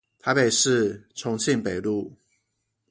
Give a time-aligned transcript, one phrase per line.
[0.17, 2.13] 台北市重慶北路